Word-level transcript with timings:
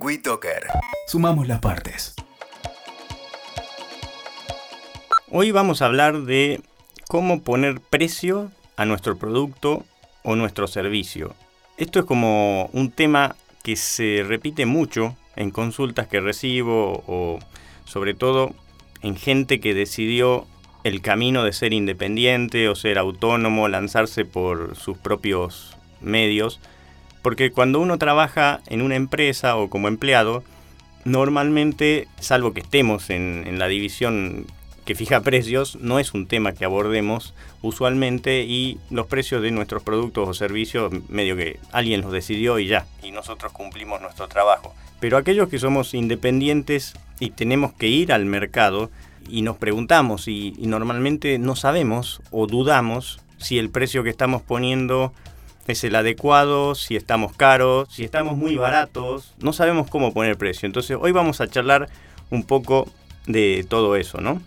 WeToker. 0.00 0.66
Sumamos 1.06 1.46
las 1.46 1.60
partes. 1.60 2.14
Hoy 5.30 5.52
vamos 5.52 5.82
a 5.82 5.86
hablar 5.86 6.22
de 6.22 6.60
cómo 7.06 7.42
poner 7.42 7.80
precio 7.80 8.50
a 8.76 8.86
nuestro 8.86 9.16
producto 9.16 9.84
o 10.24 10.34
nuestro 10.34 10.66
servicio. 10.66 11.34
Esto 11.76 12.00
es 12.00 12.04
como 12.06 12.66
un 12.72 12.90
tema 12.90 13.36
que 13.62 13.76
se 13.76 14.24
repite 14.26 14.66
mucho 14.66 15.16
en 15.36 15.50
consultas 15.50 16.08
que 16.08 16.20
recibo 16.20 17.04
o 17.06 17.38
sobre 17.84 18.14
todo 18.14 18.52
en 19.00 19.16
gente 19.16 19.60
que 19.60 19.74
decidió 19.74 20.46
el 20.82 21.02
camino 21.02 21.44
de 21.44 21.52
ser 21.52 21.72
independiente 21.72 22.68
o 22.68 22.74
ser 22.74 22.98
autónomo, 22.98 23.68
lanzarse 23.68 24.24
por 24.24 24.76
sus 24.76 24.98
propios 24.98 25.76
medios 26.00 26.60
porque 27.24 27.50
cuando 27.50 27.80
uno 27.80 27.96
trabaja 27.96 28.60
en 28.66 28.82
una 28.82 28.96
empresa 28.96 29.56
o 29.56 29.70
como 29.70 29.88
empleado, 29.88 30.44
normalmente, 31.06 32.06
salvo 32.20 32.52
que 32.52 32.60
estemos 32.60 33.08
en, 33.08 33.58
la 33.58 33.66
división 33.66 34.44
que 34.84 34.94
fija 34.94 35.22
precios, 35.22 35.76
no 35.76 35.98
es 35.98 36.12
un 36.12 36.26
tema 36.26 36.52
que 36.52 36.66
abordemos 36.66 37.32
usualmente 37.62 38.42
y 38.42 38.78
los 38.90 39.06
precios 39.06 39.40
de 39.40 39.52
nuestros 39.52 39.82
productos 39.82 40.28
o 40.28 40.34
servicios 40.34 40.92
medio 41.08 41.34
que 41.34 41.58
alguien 41.72 42.02
los 42.02 42.12
decidió 42.12 42.58
y 42.58 42.66
ya, 42.66 42.84
y 43.02 43.10
nosotros 43.10 43.52
cumplimos 43.52 44.02
nuestro 44.02 44.28
trabajo. 44.28 44.74
Pero 45.00 45.16
aquellos 45.16 45.48
que 45.48 45.58
somos 45.58 45.94
independientes 45.94 46.92
y 47.20 47.30
tenemos 47.30 47.72
que 47.72 47.88
ir 47.88 48.12
al 48.12 48.26
mercado 48.26 48.90
y 49.30 49.40
nos 49.40 49.56
preguntamos 49.56 50.28
y 50.28 50.52
normalmente 50.58 51.38
no 51.38 51.56
sabemos 51.56 52.20
o 52.30 52.46
dudamos 52.46 53.22
si 53.38 53.58
el 53.58 53.70
precio 53.70 54.04
que 54.04 54.10
estamos 54.10 54.42
poniendo 54.42 55.14
es 55.66 55.84
el 55.84 55.94
adecuado, 55.94 56.74
si 56.74 56.96
estamos 56.96 57.34
caros, 57.36 57.88
si 57.90 58.04
estamos 58.04 58.36
muy 58.36 58.56
baratos, 58.56 59.34
no 59.38 59.52
sabemos 59.52 59.88
cómo 59.88 60.12
poner 60.12 60.36
precio. 60.36 60.66
Entonces 60.66 60.98
hoy 61.00 61.12
vamos 61.12 61.40
a 61.40 61.48
charlar 61.48 61.88
un 62.30 62.44
poco 62.44 62.88
de 63.26 63.64
todo 63.68 63.96
eso, 63.96 64.20
¿no? 64.20 64.42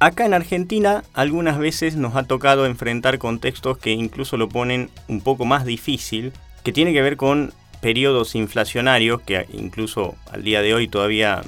Acá 0.00 0.26
en 0.26 0.34
Argentina 0.34 1.02
algunas 1.12 1.58
veces 1.58 1.96
nos 1.96 2.14
ha 2.14 2.22
tocado 2.22 2.66
enfrentar 2.66 3.18
contextos 3.18 3.78
que 3.78 3.90
incluso 3.90 4.36
lo 4.36 4.48
ponen 4.48 4.90
un 5.08 5.20
poco 5.20 5.44
más 5.44 5.64
difícil, 5.64 6.32
que 6.62 6.72
tiene 6.72 6.92
que 6.92 7.02
ver 7.02 7.16
con 7.16 7.52
periodos 7.80 8.34
inflacionarios, 8.34 9.20
que 9.22 9.46
incluso 9.52 10.14
al 10.30 10.44
día 10.44 10.62
de 10.62 10.74
hoy 10.74 10.88
todavía 10.88 11.42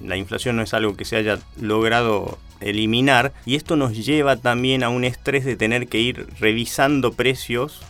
la 0.00 0.16
inflación 0.16 0.56
no 0.56 0.62
es 0.62 0.74
algo 0.74 0.96
que 0.96 1.04
se 1.04 1.16
haya 1.16 1.38
logrado 1.60 2.38
eliminar, 2.60 3.32
y 3.44 3.56
esto 3.56 3.76
nos 3.76 3.96
lleva 3.96 4.36
también 4.36 4.82
a 4.82 4.88
un 4.88 5.04
estrés 5.04 5.44
de 5.44 5.56
tener 5.56 5.88
que 5.88 5.98
ir 5.98 6.26
revisando 6.38 7.12
precios 7.12 7.82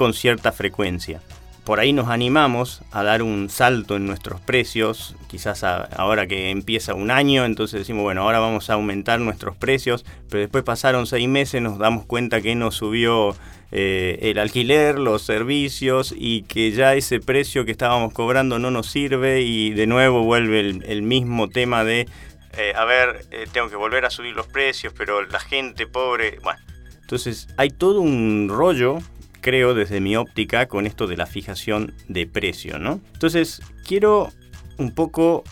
con 0.00 0.14
cierta 0.14 0.50
frecuencia. 0.50 1.20
Por 1.62 1.78
ahí 1.78 1.92
nos 1.92 2.08
animamos 2.08 2.80
a 2.90 3.02
dar 3.02 3.22
un 3.22 3.50
salto 3.50 3.96
en 3.96 4.06
nuestros 4.06 4.40
precios, 4.40 5.14
quizás 5.28 5.62
ahora 5.62 6.26
que 6.26 6.48
empieza 6.48 6.94
un 6.94 7.10
año, 7.10 7.44
entonces 7.44 7.80
decimos, 7.80 8.04
bueno, 8.04 8.22
ahora 8.22 8.38
vamos 8.38 8.70
a 8.70 8.72
aumentar 8.72 9.20
nuestros 9.20 9.58
precios, 9.58 10.06
pero 10.30 10.40
después 10.40 10.64
pasaron 10.64 11.06
seis 11.06 11.28
meses, 11.28 11.60
nos 11.60 11.76
damos 11.76 12.06
cuenta 12.06 12.40
que 12.40 12.54
nos 12.54 12.76
subió 12.76 13.36
eh, 13.72 14.18
el 14.22 14.38
alquiler, 14.38 14.98
los 14.98 15.20
servicios 15.20 16.14
y 16.16 16.44
que 16.44 16.70
ya 16.70 16.94
ese 16.94 17.20
precio 17.20 17.66
que 17.66 17.72
estábamos 17.72 18.14
cobrando 18.14 18.58
no 18.58 18.70
nos 18.70 18.86
sirve 18.86 19.42
y 19.42 19.74
de 19.74 19.86
nuevo 19.86 20.22
vuelve 20.22 20.60
el, 20.60 21.02
mismo 21.02 21.50
tema 21.50 21.84
de, 21.84 22.08
eh, 22.56 22.72
a 22.74 22.86
ver, 22.86 23.26
eh, 23.32 23.44
tengo 23.52 23.68
que 23.68 23.76
volver 23.76 24.06
a 24.06 24.10
subir 24.10 24.34
los 24.34 24.46
precios, 24.46 24.94
pero 24.96 25.26
la 25.26 25.40
gente 25.40 25.86
pobre, 25.86 26.38
bueno. 26.42 26.58
Entonces 27.02 27.48
hay 27.58 27.68
todo 27.68 28.00
un 28.00 28.48
rollo 28.48 29.00
creo 29.40 29.74
desde 29.74 30.00
mi 30.00 30.16
óptica 30.16 30.66
con 30.66 30.86
esto 30.86 31.06
de 31.06 31.16
la 31.16 31.26
fijación 31.26 31.94
de 32.08 32.26
precio, 32.26 32.78
¿no? 32.78 33.00
Entonces, 33.12 33.62
quiero 33.86 34.30
un 34.78 34.92
poco 34.92 35.44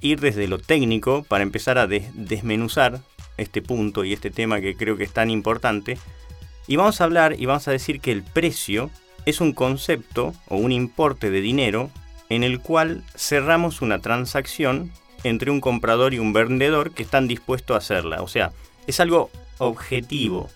ir 0.00 0.20
desde 0.20 0.48
lo 0.48 0.58
técnico 0.58 1.24
para 1.24 1.42
empezar 1.42 1.78
a 1.78 1.86
desmenuzar 1.86 3.00
este 3.36 3.62
punto 3.62 4.04
y 4.04 4.12
este 4.12 4.30
tema 4.30 4.60
que 4.60 4.76
creo 4.76 4.96
que 4.96 5.04
es 5.04 5.12
tan 5.12 5.30
importante. 5.30 5.98
Y 6.66 6.76
vamos 6.76 7.00
a 7.00 7.04
hablar 7.04 7.34
y 7.38 7.46
vamos 7.46 7.66
a 7.68 7.72
decir 7.72 8.00
que 8.00 8.12
el 8.12 8.22
precio 8.22 8.90
es 9.26 9.40
un 9.40 9.52
concepto 9.52 10.34
o 10.48 10.56
un 10.56 10.72
importe 10.72 11.30
de 11.30 11.40
dinero 11.40 11.90
en 12.28 12.44
el 12.44 12.60
cual 12.60 13.04
cerramos 13.16 13.82
una 13.82 14.00
transacción 14.00 14.92
entre 15.24 15.50
un 15.50 15.60
comprador 15.60 16.14
y 16.14 16.18
un 16.18 16.32
vendedor 16.32 16.92
que 16.92 17.02
están 17.02 17.28
dispuestos 17.28 17.74
a 17.74 17.78
hacerla. 17.78 18.22
O 18.22 18.28
sea, 18.28 18.52
es 18.86 19.00
algo 19.00 19.30
objetivo, 19.58 20.50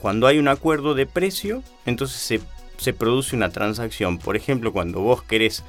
cuando 0.00 0.26
hay 0.26 0.38
un 0.38 0.48
acuerdo 0.48 0.94
de 0.94 1.06
precio, 1.06 1.62
entonces 1.84 2.40
se, 2.78 2.92
produce 2.94 3.36
una 3.36 3.50
transacción. 3.50 4.18
Por 4.18 4.34
ejemplo, 4.34 4.72
cuando 4.72 5.00
vos 5.00 5.22
querés 5.22 5.62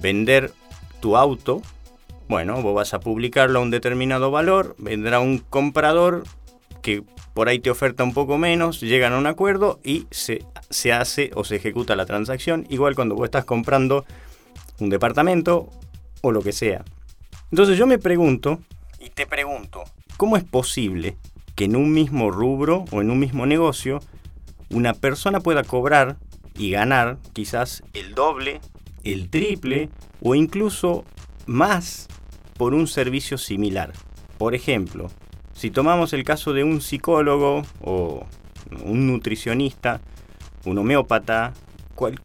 vender 0.00 0.52
tu 1.00 1.16
auto, 1.16 1.60
bueno, 2.28 2.62
vos 2.62 2.74
vas 2.74 2.94
a 2.94 3.00
publicarlo 3.00 3.58
a 3.58 3.62
un 3.62 3.70
determinado 3.70 4.30
valor, 4.30 4.76
vendrá 4.78 5.18
un 5.18 5.38
comprador 5.38 6.22
que 6.82 7.02
por 7.34 7.48
ahí 7.48 7.58
te 7.58 7.70
oferta 7.70 8.04
un 8.04 8.14
poco 8.14 8.38
menos, 8.38 8.80
llegan 8.80 9.12
a 9.12 9.18
un 9.18 9.26
acuerdo 9.26 9.80
y 9.82 10.06
se, 10.12 10.44
se, 10.70 10.92
hace 10.92 11.32
o 11.34 11.42
se 11.42 11.56
ejecuta 11.56 11.96
la 11.96 12.06
transacción, 12.06 12.66
igual 12.70 12.94
cuando 12.94 13.16
vos 13.16 13.24
estás 13.24 13.44
comprando 13.44 14.04
un 14.78 14.88
departamento 14.88 15.68
o 16.22 16.30
lo 16.30 16.42
que 16.42 16.52
sea. 16.52 16.84
Entonces 17.50 17.76
yo 17.76 17.88
me 17.88 17.98
pregunto, 17.98 18.60
y 19.00 19.10
te 19.10 19.26
pregunto, 19.26 19.82
¿cómo 20.16 20.36
es 20.36 20.44
posible 20.44 21.16
que 21.54 21.64
en 21.64 21.76
un 21.76 21.92
mismo 21.92 22.30
rubro 22.30 22.84
o 22.90 23.00
en 23.00 23.10
un 23.10 23.18
mismo 23.18 23.46
negocio 23.46 24.00
una 24.70 24.92
persona 24.92 25.40
pueda 25.40 25.62
cobrar 25.62 26.16
y 26.56 26.70
ganar 26.70 27.18
quizás 27.32 27.82
el 27.92 28.14
doble, 28.14 28.60
el 29.04 29.28
triple 29.28 29.88
o 30.20 30.34
incluso 30.34 31.04
más 31.46 32.08
por 32.56 32.74
un 32.74 32.86
servicio 32.86 33.38
similar. 33.38 33.92
Por 34.38 34.54
ejemplo, 34.54 35.10
si 35.52 35.70
tomamos 35.70 36.12
el 36.12 36.24
caso 36.24 36.52
de 36.52 36.64
un 36.64 36.80
psicólogo 36.80 37.62
o 37.80 38.26
un 38.84 39.06
nutricionista, 39.06 40.00
un 40.64 40.78
homeópata, 40.78 41.52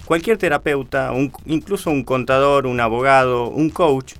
cualquier 0.05 0.37
terapeuta, 0.37 1.11
incluso 1.45 1.91
un 1.91 2.03
contador, 2.03 2.65
un 2.65 2.79
abogado, 2.79 3.49
un 3.49 3.69
coach, 3.69 4.13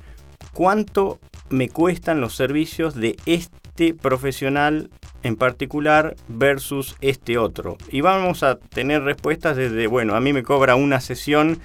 ¿cuánto 0.54 1.20
me 1.50 1.70
cuestan 1.70 2.22
los 2.22 2.36
servicios 2.36 2.94
de 2.94 3.18
este 3.26 3.94
profesional 3.94 4.90
en 5.24 5.36
particular 5.36 6.16
versus 6.28 6.96
este 7.02 7.38
otro. 7.38 7.78
Y 7.92 8.02
vamos 8.02 8.44
a 8.44 8.58
tener 8.58 9.04
respuestas 9.04 9.58
desde, 9.58 9.88
bueno, 9.88 10.16
a 10.16 10.20
mí 10.20 10.34
me 10.34 10.44
cobra 10.44 10.76
una 10.76 11.02
sesión 11.02 11.60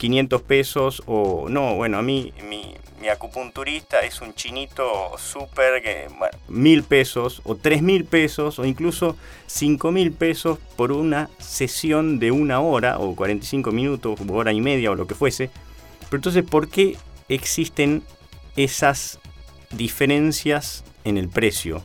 500 0.00 0.42
pesos 0.42 1.02
o 1.06 1.48
no, 1.50 1.74
bueno, 1.74 1.98
a 1.98 2.02
mí 2.02 2.32
mi, 2.48 2.74
acupunturista 3.10 4.00
es 4.00 4.22
un 4.22 4.34
chinito 4.34 5.16
súper, 5.18 5.82
que, 5.82 6.06
mil 6.48 6.84
pesos 6.84 7.42
o 7.44 7.54
tres 7.54 7.82
mil 7.82 8.04
pesos 8.04 8.58
o 8.58 8.64
incluso 8.64 9.16
cinco 9.46 9.90
mil 9.90 10.12
pesos 10.12 10.58
por 10.76 10.92
una 10.92 11.28
sesión 11.38 12.18
de 12.18 12.30
una 12.30 12.60
hora 12.60 12.98
o 12.98 13.14
45 13.14 13.72
minutos 13.72 14.18
o 14.20 14.32
hora 14.32 14.52
y 14.52 14.60
media 14.60 14.90
o 14.90 14.94
lo 14.94 15.06
que 15.06 15.14
fuese. 15.14 15.50
Pero 16.08 16.16
entonces, 16.16 16.44
¿por 16.44 16.68
qué 16.68 16.96
existen 17.28 18.02
esas 18.56 19.18
diferencias 19.70 20.82
en 21.04 21.18
el 21.18 21.28
precio? 21.28 21.84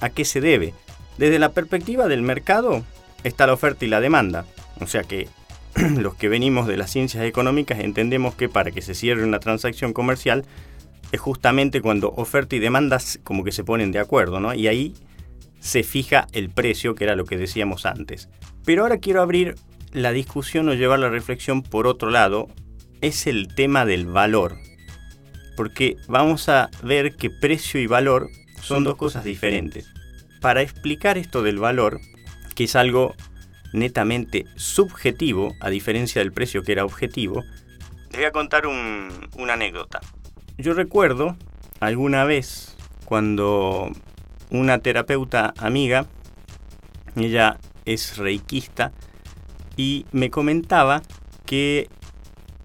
¿A 0.00 0.10
qué 0.10 0.24
se 0.24 0.40
debe? 0.40 0.74
Desde 1.16 1.38
la 1.38 1.52
perspectiva 1.52 2.06
del 2.06 2.22
mercado 2.22 2.84
está 3.24 3.46
la 3.46 3.54
oferta 3.54 3.84
y 3.84 3.88
la 3.88 4.00
demanda. 4.00 4.44
O 4.80 4.86
sea 4.86 5.02
que 5.02 5.28
los 5.96 6.14
que 6.14 6.28
venimos 6.28 6.66
de 6.66 6.76
las 6.76 6.90
ciencias 6.90 7.24
económicas 7.24 7.80
entendemos 7.80 8.34
que 8.34 8.48
para 8.48 8.70
que 8.70 8.82
se 8.82 8.94
cierre 8.94 9.24
una 9.24 9.40
transacción 9.40 9.92
comercial 9.92 10.44
es 11.10 11.20
justamente 11.20 11.80
cuando 11.80 12.12
oferta 12.12 12.56
y 12.56 12.58
demanda 12.58 12.98
como 13.24 13.44
que 13.44 13.52
se 13.52 13.64
ponen 13.64 13.92
de 13.92 13.98
acuerdo, 13.98 14.40
¿no? 14.40 14.54
Y 14.54 14.68
ahí 14.68 14.94
se 15.60 15.82
fija 15.82 16.26
el 16.32 16.50
precio, 16.50 16.94
que 16.94 17.04
era 17.04 17.16
lo 17.16 17.24
que 17.24 17.36
decíamos 17.36 17.86
antes. 17.86 18.28
Pero 18.64 18.82
ahora 18.82 18.98
quiero 18.98 19.22
abrir 19.22 19.56
la 19.92 20.12
discusión 20.12 20.68
o 20.68 20.74
llevar 20.74 20.98
la 20.98 21.08
reflexión 21.08 21.62
por 21.62 21.86
otro 21.86 22.10
lado, 22.10 22.48
es 23.00 23.26
el 23.26 23.48
tema 23.54 23.84
del 23.84 24.06
valor. 24.06 24.58
Porque 25.56 25.96
vamos 26.06 26.48
a 26.48 26.70
ver 26.82 27.16
que 27.16 27.30
precio 27.30 27.80
y 27.80 27.86
valor 27.86 28.28
son 28.60 28.84
dos 28.84 28.96
cosas 28.96 29.24
diferentes. 29.24 29.92
Para 30.40 30.62
explicar 30.62 31.18
esto 31.18 31.42
del 31.42 31.58
valor, 31.58 32.00
que 32.54 32.64
es 32.64 32.76
algo 32.76 33.14
netamente 33.72 34.46
subjetivo, 34.56 35.54
a 35.60 35.70
diferencia 35.70 36.20
del 36.20 36.32
precio 36.32 36.62
que 36.62 36.72
era 36.72 36.84
objetivo, 36.84 37.44
les 38.10 38.18
voy 38.18 38.24
a 38.24 38.32
contar 38.32 38.66
una 38.66 39.52
anécdota. 39.52 40.00
Yo 40.56 40.74
recuerdo 40.74 41.36
alguna 41.80 42.24
vez 42.24 42.76
cuando 43.04 43.90
una 44.50 44.78
terapeuta 44.78 45.54
amiga, 45.58 46.06
ella 47.16 47.58
es 47.84 48.16
reikista, 48.16 48.92
y 49.76 50.06
me 50.12 50.30
comentaba 50.30 51.02
que 51.46 51.88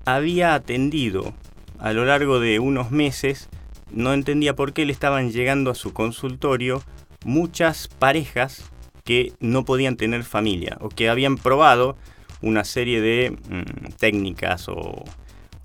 había 0.05 0.55
atendido 0.55 1.33
a 1.79 1.93
lo 1.93 2.05
largo 2.05 2.39
de 2.39 2.59
unos 2.59 2.91
meses 2.91 3.49
no 3.93 4.13
entendía 4.13 4.55
por 4.55 4.73
qué 4.73 4.85
le 4.85 4.93
estaban 4.93 5.31
llegando 5.31 5.71
a 5.71 5.75
su 5.75 5.93
consultorio 5.93 6.83
muchas 7.25 7.87
parejas 7.87 8.69
que 9.03 9.33
no 9.39 9.65
podían 9.65 9.97
tener 9.97 10.23
familia 10.23 10.77
o 10.81 10.89
que 10.89 11.09
habían 11.09 11.37
probado 11.37 11.97
una 12.41 12.63
serie 12.63 13.01
de 13.01 13.31
mm, 13.31 13.93
técnicas 13.97 14.67
o 14.67 15.03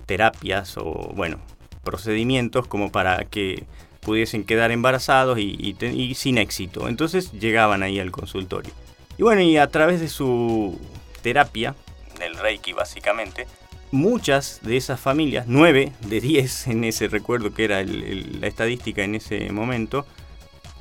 terapias 0.06 0.76
o, 0.78 1.12
bueno, 1.14 1.38
procedimientos 1.84 2.66
como 2.66 2.90
para 2.90 3.25
que 3.25 3.64
pudiesen 4.00 4.44
quedar 4.44 4.70
embarazados 4.70 5.38
y, 5.38 5.76
sin 6.14 6.38
éxito. 6.38 6.88
Entonces 6.88 7.32
llegaban 7.32 7.82
ahí 7.82 8.00
al 8.00 8.10
consultorio. 8.10 8.72
Y 9.19 9.22
bueno, 9.22 9.42
y 9.42 9.56
a 9.56 9.66
través 9.66 10.00
de 10.00 10.08
su 10.08 10.78
terapia, 11.22 11.75
del 12.19 12.36
Reiki 12.36 12.72
básicamente, 12.72 13.46
muchas 13.90 14.61
de 14.62 14.76
esas 14.76 15.00
familias, 15.00 15.46
9 15.49 15.93
de 16.08 16.20
10 16.20 16.67
en 16.69 16.85
ese 16.85 17.08
recuerdo 17.08 17.52
que 17.52 17.64
era 17.64 17.82
la 17.82 18.46
estadística 18.46 19.02
en 19.02 19.14
ese 19.14 19.50
momento, 19.50 20.06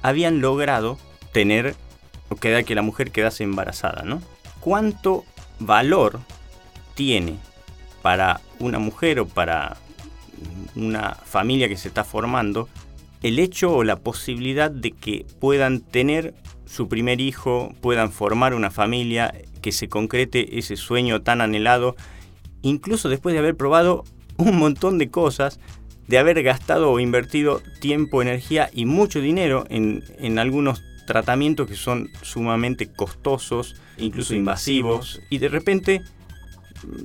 habían 0.01 0.42
logrado 0.42 0.98
tener 1.31 1.75
o 2.30 2.36
quedar 2.36 2.65
que 2.65 2.75
la 2.75 2.81
mujer 2.81 3.12
quedase 3.12 3.44
embarazada, 3.44 4.04
¿no? 4.04 4.21
¿Cuánto 4.59 5.24
valor 5.59 6.19
tiene 6.95 7.38
para 8.01 8.42
una 8.59 8.80
mujer 8.80 9.19
o 9.19 9.27
para 9.27 9.77
una 10.75 11.15
familia 11.15 11.68
que 11.68 11.77
se 11.77 11.88
está 11.88 12.04
formando 12.04 12.69
el 13.24 13.39
hecho 13.39 13.74
o 13.74 13.83
la 13.83 13.95
posibilidad 13.95 14.69
de 14.69 14.92
que 14.92 15.25
puedan 15.39 15.81
tener 15.81 16.36
su 16.65 16.88
primer 16.88 17.21
hijo, 17.21 17.74
puedan 17.81 18.12
formar 18.12 18.54
una 18.54 18.71
familia, 18.71 19.33
que 19.62 19.71
se 19.71 19.89
concrete 19.89 20.59
ese 20.59 20.75
sueño 20.75 21.21
tan 21.21 21.42
anhelado, 21.42 21.95
incluso 22.62 23.09
después 23.09 23.33
de 23.33 23.39
haber 23.39 23.56
probado 23.56 24.04
un 24.38 24.57
montón 24.57 24.98
de 24.98 25.09
cosas, 25.09 25.59
de 26.07 26.18
haber 26.18 26.42
gastado 26.44 26.92
o 26.92 27.00
invertido 27.00 27.62
tiempo, 27.81 28.21
energía 28.21 28.69
y 28.71 28.86
mucho 28.86 29.19
dinero 29.19 29.65
en, 29.69 30.04
en 30.19 30.39
algunos 30.39 30.83
tratamientos 31.06 31.68
que 31.68 31.75
son 31.75 32.09
sumamente 32.21 32.92
costosos, 32.92 33.75
incluso 33.98 34.36
invasivos, 34.36 35.21
y 35.30 35.39
de 35.39 35.50
repente, 35.50 36.01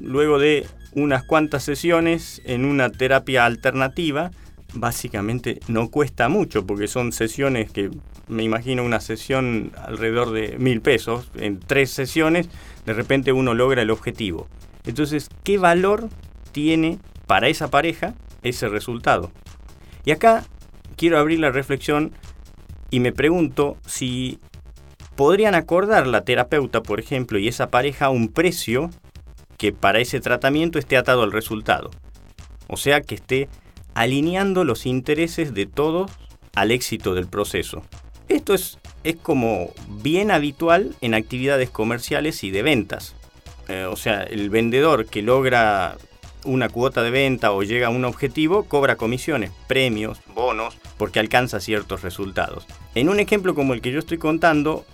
luego 0.03 0.39
de 0.39 0.67
unas 0.93 1.25
cuantas 1.25 1.63
sesiones 1.63 2.43
en 2.45 2.65
una 2.65 2.91
terapia 2.91 3.47
alternativa, 3.47 4.31
básicamente 4.75 5.61
no 5.69 5.89
cuesta 5.89 6.29
mucho, 6.29 6.67
porque 6.67 6.89
son 6.89 7.13
sesiones 7.13 7.71
que 7.71 7.91
me 8.29 8.43
imagino 8.43 8.85
una 8.85 9.01
sesión 9.01 9.73
alrededor 9.77 10.33
de 10.33 10.57
mil 10.59 10.81
pesos, 10.81 11.31
en 11.37 11.61
tres 11.61 11.91
sesiones, 11.91 12.49
de 12.85 12.93
repente 12.93 13.33
uno 13.33 13.55
logra 13.55 13.83
el 13.83 13.91
objetivo. 13.91 14.49
Entonces, 14.85 15.29
¿qué 15.45 15.59
valor 15.59 16.09
tiene 16.53 16.99
para 17.27 17.49
esa 17.49 17.69
pareja 17.69 18.15
ese 18.43 18.69
resultado? 18.69 19.31
Y 20.05 20.11
acá 20.11 20.45
quiero 20.97 21.19
abrir 21.19 21.41
la 21.41 21.51
reflexión 21.51 22.13
y 22.91 23.01
me 23.01 23.13
pregunto 23.13 23.77
si 23.87 24.39
podrían 25.17 25.55
acordar 25.55 26.07
la 26.07 26.25
terapeuta, 26.25 26.83
por 26.83 27.01
ejemplo, 27.01 27.39
y 27.39 27.49
esa 27.49 27.71
pareja 27.71 28.11
un 28.11 28.29
precio 28.29 28.91
que 29.57 29.73
para 29.73 30.01
ese 30.01 30.21
tratamiento 30.21 30.79
esté 30.79 30.97
atado 30.97 31.23
al 31.23 31.33
resultado. 31.33 31.91
O 32.69 32.77
sea, 32.77 33.01
que 33.01 33.15
esté 33.15 33.49
alineando 33.95 34.65
los 34.65 34.87
intereses 34.87 35.55
de 35.55 35.67
todos 35.67 36.11
al 36.55 36.71
éxito 36.71 37.15
del 37.15 37.29
proceso. 37.29 37.83
Esto 38.29 38.55
es, 38.55 38.79
es 39.05 39.17
como 39.17 39.71
bien 40.03 40.31
habitual 40.31 40.97
en 41.01 41.15
actividades 41.15 41.71
comerciales 41.71 42.43
y 42.45 42.51
de 42.51 42.63
ventas. 42.63 43.15
Eh, 43.69 43.87
o 43.91 43.97
sea, 43.97 44.23
el 44.23 44.51
vendedor 44.51 45.07
que 45.07 45.23
logra 45.23 45.97
una 46.45 46.69
cuota 46.69 47.03
de 47.03 47.11
venta 47.11 47.53
o 47.53 47.63
llega 47.63 47.89
a 47.89 47.91
un 47.91 48.05
objetivo 48.05 48.65
cobra 48.65 48.97
comisiones, 48.97 49.51
premios, 49.69 50.21
bonos, 50.35 50.77
porque 50.99 51.21
alcanza 51.21 51.61
ciertos 51.61 52.03
resultados. 52.03 52.67
En 52.95 53.09
un 53.09 53.21
ejemplo 53.21 53.55
como 53.55 53.75
el 53.75 53.81
que 53.81 53.93
yo 53.93 53.99
estoy 53.99 54.19
contando, 54.19 54.85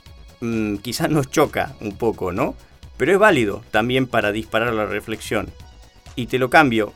mm, 0.41 0.77
quizás 0.77 1.11
nos 1.11 1.31
choca 1.31 1.75
un 1.81 1.97
poco, 1.97 2.33
¿no? 2.33 2.55
Pero 2.97 3.13
es 3.13 3.19
válido 3.19 3.63
también 3.71 4.07
para 4.07 4.33
disparar 4.33 4.73
la 4.75 4.87
reflexión. 4.87 5.49
Y 6.17 6.27
te 6.27 6.39
lo 6.39 6.51
cambio. 6.51 6.93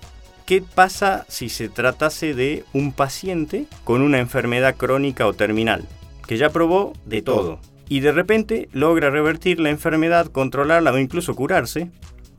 ¿Qué 0.46 0.60
pasa 0.60 1.24
si 1.28 1.48
se 1.48 1.68
tratase 1.68 2.34
de 2.34 2.64
un 2.72 2.92
paciente 2.92 3.66
con 3.84 4.02
una 4.02 4.18
enfermedad 4.18 4.76
crónica 4.76 5.26
o 5.26 5.32
terminal? 5.32 5.88
Que 6.26 6.36
ya 6.36 6.50
probó 6.50 6.92
de 7.06 7.22
todo. 7.22 7.60
Y 7.92 8.00
de 8.00 8.10
repente 8.10 8.70
logra 8.72 9.10
revertir 9.10 9.60
la 9.60 9.68
enfermedad, 9.68 10.28
controlarla 10.28 10.92
o 10.92 10.98
incluso 10.98 11.34
curarse 11.34 11.90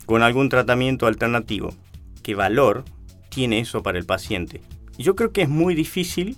con 0.08 0.24
algún 0.24 0.50
tratamiento 0.50 1.06
alternativo. 1.06 1.76
¿Qué 2.24 2.34
valor 2.34 2.86
tiene 3.30 3.60
eso 3.60 3.84
para 3.84 4.00
el 4.00 4.06
paciente? 4.08 4.62
Yo 4.98 5.16
creo 5.16 5.32
que 5.32 5.44
es 5.44 5.50
muy 5.50 5.76
difícil 5.76 6.38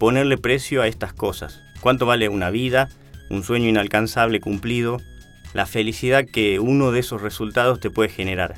ponerle 0.00 0.38
precio 0.38 0.82
a 0.82 0.88
estas 0.88 1.12
cosas. 1.12 1.60
¿Cuánto 1.80 2.04
vale 2.04 2.28
una 2.28 2.50
vida, 2.50 2.88
un 3.30 3.44
sueño 3.44 3.68
inalcanzable 3.68 4.40
cumplido, 4.40 4.96
la 5.54 5.64
felicidad 5.64 6.24
que 6.26 6.58
uno 6.58 6.90
de 6.90 6.98
esos 6.98 7.22
resultados 7.22 7.78
te 7.78 7.90
puede 7.90 8.08
generar? 8.08 8.56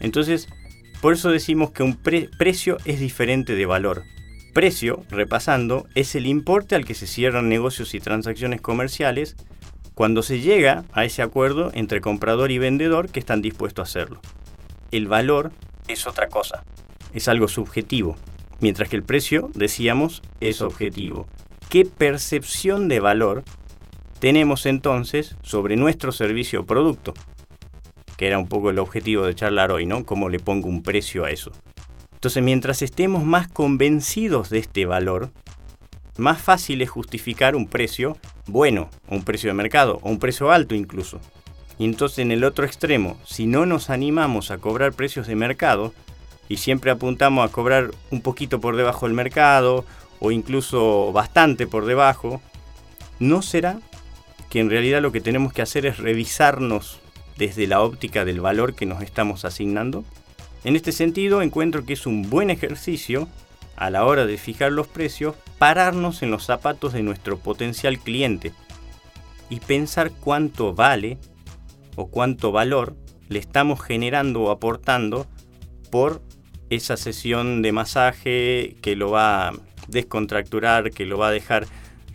Entonces, 0.00 0.48
por 1.00 1.12
eso 1.12 1.30
decimos 1.30 1.70
que 1.70 1.84
un 1.84 1.94
precio 1.94 2.78
es 2.84 2.98
diferente 2.98 3.54
de 3.54 3.66
valor. 3.66 4.02
Precio, 4.52 5.04
repasando, 5.10 5.86
es 5.94 6.14
el 6.14 6.26
importe 6.26 6.74
al 6.74 6.84
que 6.84 6.94
se 6.94 7.06
cierran 7.06 7.48
negocios 7.48 7.94
y 7.94 8.00
transacciones 8.00 8.60
comerciales 8.60 9.36
cuando 9.94 10.22
se 10.22 10.40
llega 10.40 10.84
a 10.92 11.04
ese 11.04 11.22
acuerdo 11.22 11.70
entre 11.74 12.00
comprador 12.00 12.50
y 12.50 12.58
vendedor 12.58 13.10
que 13.10 13.20
están 13.20 13.42
dispuestos 13.42 13.82
a 13.82 13.88
hacerlo. 13.88 14.20
El 14.90 15.06
valor 15.06 15.52
es 15.86 16.06
otra 16.06 16.28
cosa, 16.28 16.64
es 17.14 17.28
algo 17.28 17.48
subjetivo, 17.48 18.16
mientras 18.60 18.88
que 18.88 18.96
el 18.96 19.04
precio, 19.04 19.50
decíamos, 19.54 20.22
es 20.40 20.62
objetivo. 20.62 21.28
¿Qué 21.68 21.84
percepción 21.84 22.88
de 22.88 22.98
valor 22.98 23.44
tenemos 24.18 24.66
entonces 24.66 25.36
sobre 25.42 25.76
nuestro 25.76 26.10
servicio 26.10 26.62
o 26.62 26.66
producto? 26.66 27.14
que 28.20 28.26
era 28.26 28.38
un 28.38 28.48
poco 28.48 28.68
el 28.68 28.78
objetivo 28.78 29.24
de 29.24 29.34
charlar 29.34 29.72
hoy, 29.72 29.86
¿no? 29.86 30.04
¿Cómo 30.04 30.28
le 30.28 30.38
pongo 30.38 30.68
un 30.68 30.82
precio 30.82 31.24
a 31.24 31.30
eso? 31.30 31.52
Entonces, 32.20 32.42
mientras 32.42 32.82
estemos 32.82 33.24
más 33.24 33.48
convencidos 33.48 34.50
de 34.50 34.58
este 34.58 34.84
valor, 34.84 35.30
más 36.18 36.38
fácil 36.38 36.82
es 36.82 36.90
justificar 36.90 37.56
un 37.56 37.66
precio 37.66 38.18
bueno, 38.46 38.90
un 39.08 39.22
precio 39.24 39.48
de 39.48 39.54
mercado, 39.54 40.00
o 40.02 40.10
un 40.10 40.18
precio 40.18 40.50
alto 40.52 40.74
incluso. 40.74 41.18
Y 41.78 41.86
entonces 41.86 42.18
en 42.18 42.30
el 42.30 42.44
otro 42.44 42.66
extremo, 42.66 43.18
si 43.24 43.46
no 43.46 43.64
nos 43.64 43.88
animamos 43.88 44.50
a 44.50 44.58
cobrar 44.58 44.92
precios 44.92 45.28
de 45.28 45.34
mercado, 45.34 45.94
y 46.46 46.58
siempre 46.58 46.90
apuntamos 46.90 47.48
a 47.48 47.50
cobrar 47.50 47.90
un 48.10 48.20
poquito 48.20 48.60
por 48.60 48.76
debajo 48.76 49.06
del 49.06 49.14
mercado, 49.14 49.86
o 50.18 50.30
incluso 50.30 51.12
bastante 51.12 51.66
por 51.66 51.86
debajo, 51.86 52.42
¿no 53.18 53.40
será 53.40 53.78
que 54.50 54.60
en 54.60 54.68
realidad 54.68 55.00
lo 55.00 55.10
que 55.10 55.22
tenemos 55.22 55.54
que 55.54 55.62
hacer 55.62 55.86
es 55.86 55.96
revisarnos 55.96 57.00
desde 57.38 57.66
la 57.66 57.80
óptica 57.80 58.26
del 58.26 58.42
valor 58.42 58.74
que 58.74 58.84
nos 58.84 59.00
estamos 59.00 59.46
asignando? 59.46 60.04
En 60.64 60.76
este 60.76 60.92
sentido, 60.92 61.40
encuentro 61.42 61.84
que 61.84 61.94
es 61.94 62.06
un 62.06 62.28
buen 62.28 62.50
ejercicio 62.50 63.28
a 63.76 63.88
la 63.88 64.04
hora 64.04 64.26
de 64.26 64.36
fijar 64.36 64.72
los 64.72 64.88
precios, 64.88 65.34
pararnos 65.58 66.22
en 66.22 66.30
los 66.30 66.44
zapatos 66.44 66.92
de 66.92 67.02
nuestro 67.02 67.38
potencial 67.38 67.98
cliente 67.98 68.52
y 69.48 69.60
pensar 69.60 70.10
cuánto 70.12 70.74
vale 70.74 71.18
o 71.96 72.08
cuánto 72.08 72.52
valor 72.52 72.94
le 73.28 73.38
estamos 73.38 73.80
generando 73.80 74.42
o 74.42 74.50
aportando 74.50 75.26
por 75.90 76.22
esa 76.68 76.96
sesión 76.96 77.62
de 77.62 77.72
masaje 77.72 78.76
que 78.82 78.96
lo 78.96 79.10
va 79.10 79.48
a 79.48 79.52
descontracturar, 79.88 80.90
que 80.90 81.06
lo 81.06 81.16
va 81.16 81.28
a 81.28 81.32
dejar 81.32 81.66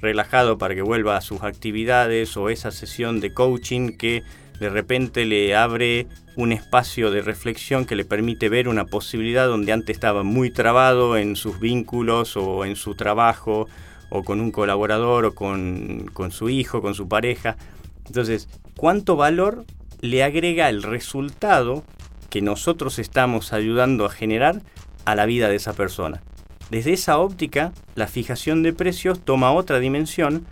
relajado 0.01 0.57
para 0.57 0.75
que 0.75 0.81
vuelva 0.81 1.17
a 1.17 1.21
sus 1.21 1.41
actividades 1.41 2.37
o 2.37 2.49
esa 2.49 2.71
sesión 2.71 3.19
de 3.19 3.33
coaching 3.33 3.97
que 3.97 4.23
de 4.59 4.69
repente 4.69 5.25
le 5.25 5.55
abre 5.55 6.07
un 6.35 6.51
espacio 6.51 7.11
de 7.11 7.21
reflexión 7.21 7.85
que 7.85 7.95
le 7.95 8.05
permite 8.05 8.49
ver 8.49 8.67
una 8.67 8.85
posibilidad 8.85 9.47
donde 9.47 9.71
antes 9.71 9.95
estaba 9.95 10.23
muy 10.23 10.51
trabado 10.51 11.17
en 11.17 11.35
sus 11.35 11.59
vínculos 11.59 12.37
o 12.37 12.65
en 12.65 12.75
su 12.75 12.95
trabajo 12.95 13.67
o 14.09 14.23
con 14.23 14.39
un 14.39 14.51
colaborador 14.51 15.25
o 15.25 15.35
con, 15.35 16.09
con 16.13 16.31
su 16.31 16.49
hijo, 16.49 16.81
con 16.81 16.93
su 16.93 17.07
pareja. 17.07 17.57
Entonces, 18.05 18.47
¿cuánto 18.75 19.15
valor 19.15 19.65
le 20.01 20.23
agrega 20.23 20.69
el 20.69 20.83
resultado 20.83 21.83
que 22.29 22.41
nosotros 22.41 22.99
estamos 22.99 23.53
ayudando 23.53 24.05
a 24.05 24.09
generar 24.09 24.61
a 25.05 25.15
la 25.15 25.25
vida 25.25 25.49
de 25.49 25.55
esa 25.55 25.73
persona? 25.73 26.21
Desde 26.69 26.93
esa 26.93 27.19
óptica, 27.19 27.73
la 27.95 28.07
fijación 28.07 28.63
de 28.63 28.73
precios 28.73 29.19
toma 29.19 29.51
otra 29.51 29.79
dimensión 29.79 30.45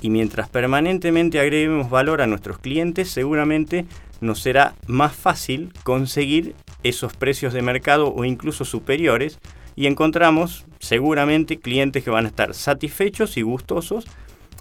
y 0.00 0.10
mientras 0.10 0.48
permanentemente 0.48 1.40
agreguemos 1.40 1.90
valor 1.90 2.20
a 2.20 2.26
nuestros 2.26 2.58
clientes, 2.58 3.10
seguramente 3.10 3.86
nos 4.20 4.40
será 4.40 4.74
más 4.86 5.14
fácil 5.14 5.72
conseguir 5.82 6.54
esos 6.82 7.14
precios 7.14 7.52
de 7.52 7.62
mercado 7.62 8.12
o 8.12 8.24
incluso 8.24 8.64
superiores 8.64 9.38
y 9.76 9.86
encontramos 9.86 10.66
seguramente 10.78 11.58
clientes 11.58 12.04
que 12.04 12.10
van 12.10 12.26
a 12.26 12.28
estar 12.28 12.54
satisfechos 12.54 13.36
y 13.36 13.42
gustosos 13.42 14.04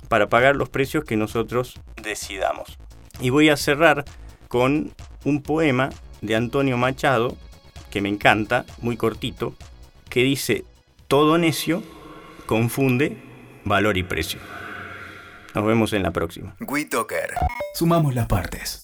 para 0.08 0.28
pagar 0.28 0.56
los 0.56 0.70
precios 0.70 1.04
que 1.04 1.18
nosotros 1.18 1.80
decidamos. 2.02 2.78
Y 3.20 3.30
voy 3.30 3.50
a 3.50 3.58
cerrar 3.58 4.06
con 4.48 4.92
un 5.24 5.42
poema 5.42 5.90
de 6.22 6.36
Antonio 6.36 6.78
Machado 6.78 7.36
que 7.90 8.02
me 8.02 8.10
encanta, 8.10 8.66
muy 8.82 8.98
cortito, 8.98 9.56
que 10.10 10.24
dice, 10.24 10.66
todo 11.08 11.38
necio 11.38 11.84
confunde 12.46 13.18
valor 13.66 13.98
y 13.98 14.04
precio. 14.04 14.40
Nos 15.53 15.65
vemos 15.65 15.93
en 15.93 16.03
la 16.03 16.12
próxima. 16.12 16.55
WeToker. 16.60 17.36
Sumamos 17.75 18.15
las 18.15 18.27
partes. 18.27 18.81